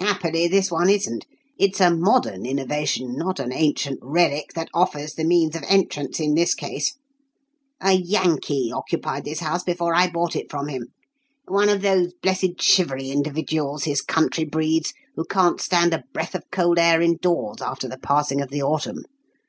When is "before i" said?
9.62-10.10